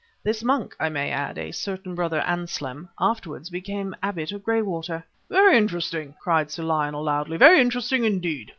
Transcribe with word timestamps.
This 0.23 0.41
monk, 0.41 0.75
I 0.79 0.89
may 0.89 1.11
add 1.11 1.37
a 1.37 1.51
certain 1.51 1.93
Brother 1.93 2.21
Anselm 2.21 2.89
afterwards 2.99 3.51
became 3.51 3.95
Abbot 4.01 4.31
of 4.31 4.41
Graywater." 4.43 5.03
"Very 5.29 5.55
interesting!" 5.55 6.15
cried 6.19 6.49
sir 6.49 6.63
Lionel 6.63 7.03
loudly; 7.03 7.37
"very 7.37 7.61
interesting 7.61 8.03
indeed." 8.03 8.49